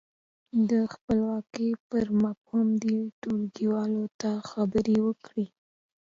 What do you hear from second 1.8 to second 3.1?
پر مفهوم دې